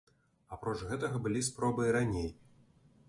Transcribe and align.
Апроч 0.55 0.73
гэтага, 0.93 1.21
былі 1.27 1.45
спробы 1.49 1.81
і 1.89 1.93
раней. 1.97 2.29